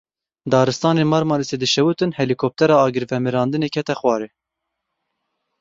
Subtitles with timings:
[0.51, 4.29] Daristanên Marmarîsê dişewitin, helîkoptera agirvemirandinê kete xwarê.